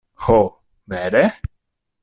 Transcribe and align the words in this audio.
Ho, 0.23 0.37
vere? 0.95 1.23